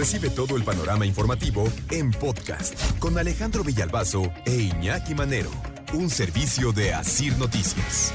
[0.00, 5.50] Recibe todo el panorama informativo en podcast con Alejandro Villalbazo e Iñaki Manero,
[5.92, 8.10] un servicio de Asir Noticias.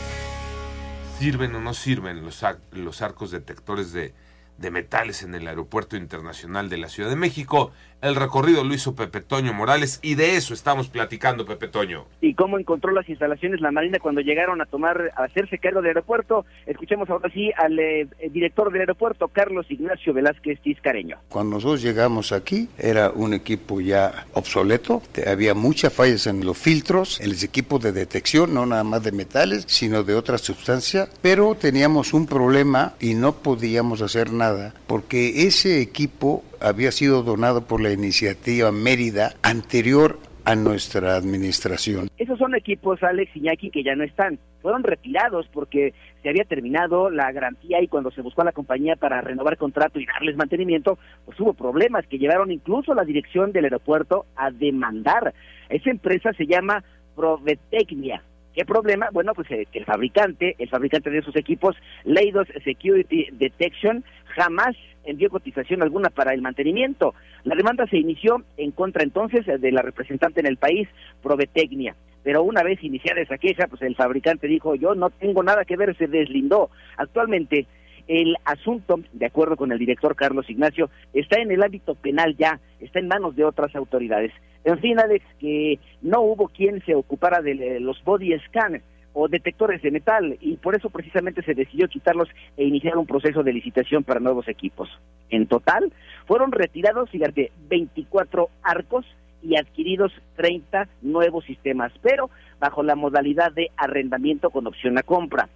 [1.20, 4.16] ¿Sirven o no sirven los, los arcos detectores de
[4.58, 7.72] de metales en el Aeropuerto Internacional de la Ciudad de México.
[8.02, 12.06] El recorrido lo hizo Pepe Toño Morales y de eso estamos platicando, Pepe Toño.
[12.22, 15.90] ¿Y cómo encontró las instalaciones la Marina cuando llegaron a tomar, a hacerse cargo del
[15.90, 16.46] aeropuerto?
[16.68, 21.18] Escuchemos ahora sí al eh, director del aeropuerto, Carlos Ignacio Velázquez Tiscareño.
[21.30, 27.20] Cuando nosotros llegamos aquí, era un equipo ya obsoleto, había muchas fallas en los filtros,
[27.22, 31.56] en los equipos de detección, no nada más de metales, sino de otras sustancias, pero
[31.56, 34.45] teníamos un problema y no podíamos hacer nada
[34.88, 42.10] porque ese equipo había sido donado por la iniciativa Mérida anterior a nuestra administración.
[42.18, 44.38] Esos son equipos, Alex Iñaki, que ya no están.
[44.62, 48.96] Fueron retirados porque se había terminado la garantía y cuando se buscó a la compañía
[48.96, 53.52] para renovar contrato y darles mantenimiento, pues hubo problemas que llevaron incluso a la dirección
[53.52, 55.34] del aeropuerto a demandar.
[55.70, 56.84] Esa empresa se llama
[57.16, 58.22] Provetecnia
[58.56, 59.10] ¿Qué problema?
[59.12, 61.76] Bueno, pues eh, el fabricante, el fabricante de esos equipos,
[62.06, 67.14] Leidos Security Detection, jamás envió cotización alguna para el mantenimiento.
[67.44, 70.88] La demanda se inició en contra entonces de la representante en el país,
[71.22, 71.98] Provetecnia.
[72.24, 75.76] Pero una vez iniciada esa queja, pues el fabricante dijo, yo no tengo nada que
[75.76, 76.70] ver, se deslindó.
[76.98, 77.68] Actualmente
[78.08, 82.60] el asunto, de acuerdo con el director Carlos Ignacio, está en el ámbito penal ya,
[82.80, 84.32] está en manos de otras autoridades.
[84.64, 89.82] En fin, Alex, que no hubo quien se ocupara de los body scanners o detectores
[89.82, 94.04] de metal y por eso precisamente se decidió quitarlos e iniciar un proceso de licitación
[94.04, 94.90] para nuevos equipos.
[95.30, 95.92] En total,
[96.28, 99.06] fueron retirados, fíjate, 24 arcos
[99.42, 105.48] y adquiridos 30 nuevos sistemas, pero bajo la modalidad de arrendamiento con opción a compra.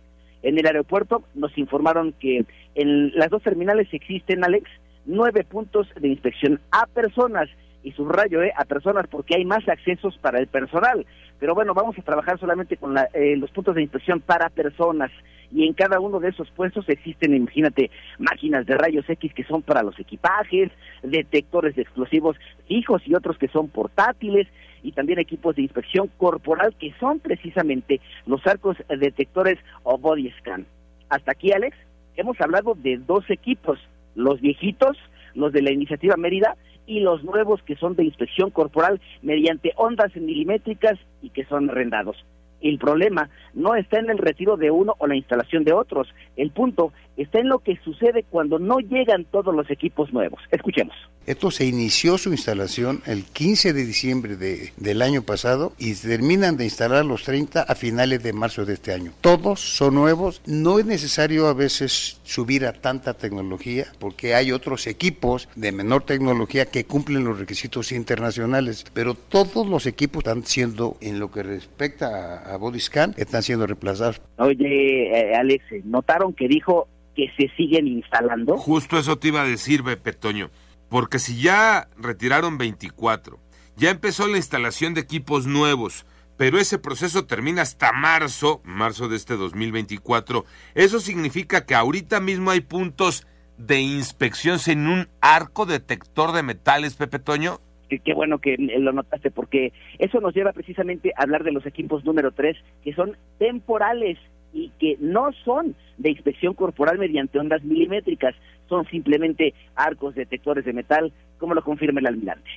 [0.42, 2.46] En el aeropuerto nos informaron que
[2.76, 4.70] en las dos terminales existen, Alex,
[5.06, 7.50] nueve puntos de inspección a personas.
[7.82, 11.06] Y subrayo eh, a personas porque hay más accesos para el personal.
[11.40, 15.12] Pero bueno, vamos a trabajar solamente con eh, los puntos de inspección para personas.
[15.52, 19.62] Y en cada uno de esos puestos existen, imagínate, máquinas de rayos X que son
[19.62, 22.36] para los equipajes, detectores de explosivos
[22.68, 24.48] fijos y otros que son portátiles
[24.84, 30.66] y también equipos de inspección corporal que son precisamente los arcos detectores o body scan.
[31.10, 31.76] Hasta aquí, Alex,
[32.16, 33.80] hemos hablado de dos equipos,
[34.16, 34.98] los viejitos,
[35.34, 40.16] los de la iniciativa Mérida, y los nuevos que son de inspección corporal mediante ondas
[40.16, 42.18] milimétricas y que son arrendados.
[42.62, 46.08] El problema no está en el retiro de uno o la instalación de otros.
[46.36, 50.42] El punto está en lo que sucede cuando no llegan todos los equipos nuevos.
[50.52, 50.96] Escuchemos.
[51.30, 56.58] Esto se inició su instalación el 15 de diciembre de, del año pasado y terminan
[56.58, 59.12] de instalar los 30 a finales de marzo de este año.
[59.22, 60.42] Todos son nuevos.
[60.48, 66.02] No es necesario a veces subir a tanta tecnología porque hay otros equipos de menor
[66.02, 71.44] tecnología que cumplen los requisitos internacionales, pero todos los equipos están siendo, en lo que
[71.44, 74.20] respecta a, Bodyscan, están siendo reemplazados.
[74.38, 78.58] Oye, eh, Alex, ¿notaron que dijo que se siguen instalando?
[78.58, 80.50] Justo eso te iba a decir, Pepe Toño.
[80.90, 83.40] Porque si ya retiraron 24,
[83.76, 86.06] ya empezó la instalación de equipos nuevos,
[86.36, 92.52] pero ese proceso termina hasta marzo, marzo de este 2024, eso significa que ahorita mismo
[92.52, 97.60] hay puntos de inspección en un arco detector de metales, Pepe Toño.
[97.90, 102.06] Qué, bueno que lo notaste, porque eso nos lleva precisamente a hablar de los equipos
[102.06, 104.18] número 3, que son temporales
[104.54, 108.36] y que no son de inspección corporal mediante ondas milimétricas,
[108.68, 112.50] son simplemente arcos detectores de metal, como lo confirma el almirante.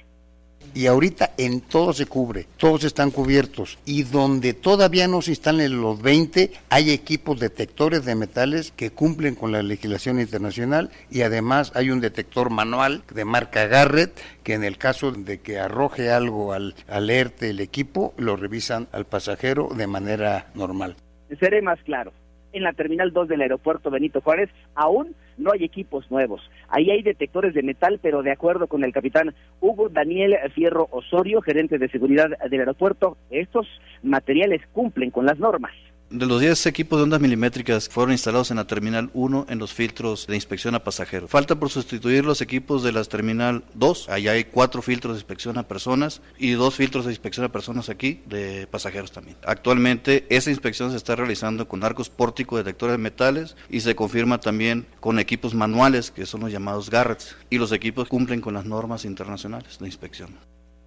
[0.74, 3.78] Y ahorita en todo se cubre, todos están cubiertos.
[3.84, 9.34] Y donde todavía no se instalan los 20, hay equipos detectores de metales que cumplen
[9.34, 14.64] con la legislación internacional y además hay un detector manual de marca Garrett que en
[14.64, 19.86] el caso de que arroje algo al alerte el equipo, lo revisan al pasajero de
[19.86, 20.96] manera normal.
[21.38, 22.12] Seré más claro
[22.52, 26.42] en la Terminal 2 del aeropuerto Benito Juárez aún no hay equipos nuevos.
[26.68, 31.40] Ahí hay detectores de metal, pero de acuerdo con el capitán Hugo Daniel Fierro Osorio,
[31.40, 33.66] gerente de seguridad del aeropuerto, estos
[34.02, 35.72] materiales cumplen con las normas.
[36.12, 39.72] De los 10 equipos de ondas milimétricas fueron instalados en la Terminal 1 en los
[39.72, 41.30] filtros de inspección a pasajeros.
[41.30, 44.10] Falta por sustituir los equipos de la Terminal 2.
[44.10, 47.88] Allá hay cuatro filtros de inspección a personas y dos filtros de inspección a personas
[47.88, 49.38] aquí de pasajeros también.
[49.46, 54.38] Actualmente esa inspección se está realizando con arcos pórtico detectores de metales y se confirma
[54.38, 58.66] también con equipos manuales que son los llamados Garrets y los equipos cumplen con las
[58.66, 60.36] normas internacionales de inspección.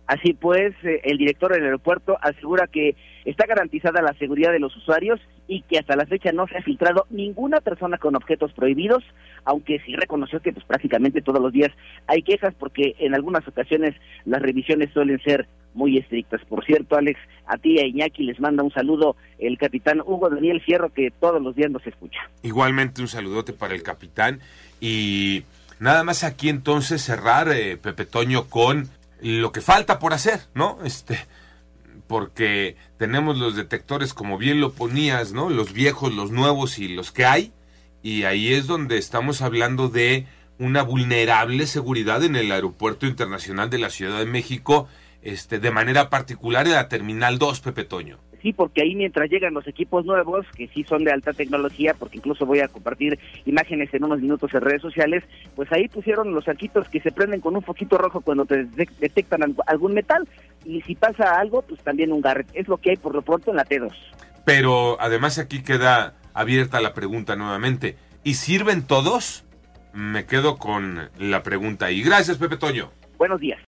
[0.07, 4.75] Así pues, eh, el director del aeropuerto asegura que está garantizada la seguridad de los
[4.77, 9.03] usuarios y que hasta la fecha no se ha filtrado ninguna persona con objetos prohibidos,
[9.43, 11.71] aunque sí reconoció que pues prácticamente todos los días
[12.07, 16.41] hay quejas porque en algunas ocasiones las revisiones suelen ser muy estrictas.
[16.45, 20.29] Por cierto, Alex, a ti y a Iñaki les manda un saludo el capitán Hugo
[20.29, 22.19] Daniel Fierro que todos los días nos escucha.
[22.43, 24.39] Igualmente un saludote para el capitán
[24.79, 25.43] y
[25.79, 28.89] nada más aquí entonces cerrar eh, Pepe Toño con
[29.31, 30.79] lo que falta por hacer, ¿no?
[30.83, 31.19] Este,
[32.07, 35.49] porque tenemos los detectores, como bien lo ponías, ¿no?
[35.49, 37.53] Los viejos, los nuevos y los que hay,
[38.03, 40.27] y ahí es donde estamos hablando de
[40.59, 44.87] una vulnerable seguridad en el Aeropuerto Internacional de la Ciudad de México,
[45.21, 49.55] este, de manera particular en la Terminal 2, Pepe Toño sí, porque ahí mientras llegan
[49.55, 53.91] los equipos nuevos, que sí son de alta tecnología, porque incluso voy a compartir imágenes
[53.91, 55.23] en unos minutos en redes sociales,
[55.55, 58.65] pues ahí pusieron los saquitos que se prenden con un foquito rojo cuando te
[58.99, 60.27] detectan algún metal,
[60.63, 62.47] y si pasa algo, pues también un garret.
[62.53, 63.91] Es lo que hay por lo pronto en la T2.
[64.45, 67.97] Pero además aquí queda abierta la pregunta nuevamente.
[68.23, 69.43] ¿Y sirven todos?
[69.91, 71.89] Me quedo con la pregunta.
[71.89, 72.91] Y gracias, Pepe Toño.
[73.17, 73.59] Buenos días.